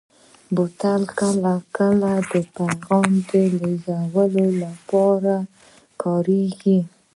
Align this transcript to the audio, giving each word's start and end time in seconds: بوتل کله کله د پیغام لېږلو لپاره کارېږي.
بوتل 0.55 1.01
کله 1.19 1.53
کله 1.77 2.11
د 2.31 2.33
پیغام 2.55 3.09
لېږلو 3.27 4.45
لپاره 4.63 5.35
کارېږي. 6.01 6.79